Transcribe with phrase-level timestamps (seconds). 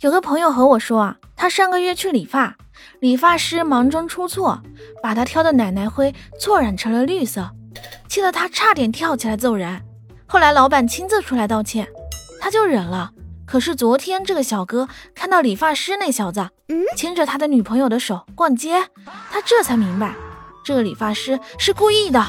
[0.00, 2.56] 有个朋友和我说啊他上个月去理发
[3.00, 4.60] 理发师忙中出错
[5.02, 7.50] 把他挑的奶奶灰错染成了绿色
[8.08, 9.82] 气得他差点跳起来揍人。
[10.26, 11.88] 后来老板亲自出来道歉
[12.40, 13.12] 他就忍了。
[13.46, 16.48] 可是昨天这个小哥看到理发师那小子
[16.96, 18.82] 牵着他的女朋友的手逛街
[19.30, 20.14] 他这才明白
[20.64, 22.24] 这个理发师是故意的